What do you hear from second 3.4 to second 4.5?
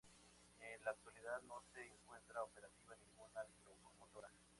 locomotora.